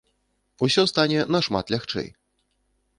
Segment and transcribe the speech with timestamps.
[0.67, 2.07] Усё стане нашмат лягчэй.